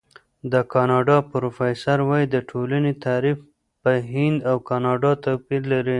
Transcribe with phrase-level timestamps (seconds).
[0.53, 3.37] د کاناډا پروفیسور وايي، د ټولنې تعریف
[3.83, 5.89] په هند او کاناډا توپیر لري.